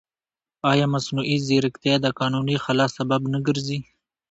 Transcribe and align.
ایا 0.71 0.85
مصنوعي 0.93 1.37
ځیرکتیا 1.47 1.95
د 2.01 2.05
قانوني 2.19 2.55
خلا 2.63 2.85
سبب 2.97 3.21
نه 3.33 3.39
ګرځي؟ 3.47 3.79